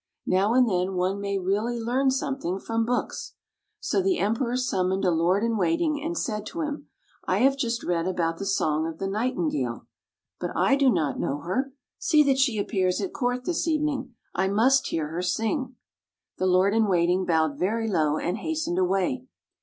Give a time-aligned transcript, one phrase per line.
[0.25, 3.35] Now and then one may really learn something from books!"
[3.79, 6.87] So the Emperor summoned a lord in wait ing, and said to him,"
[7.25, 9.85] I have just read about the song of the Nightingale;
[10.39, 11.73] but I do not [41] FAVORITE FAIRY TALES RETOLD know her.
[11.99, 14.15] See that she appears at court this evening.
[14.33, 15.75] I must hear her sing.''
[16.39, 19.27] The lord in waiting bowed very low, and hastened away.